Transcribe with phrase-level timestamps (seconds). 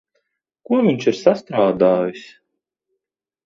[0.69, 2.27] Ko viņš ir sastrādājis?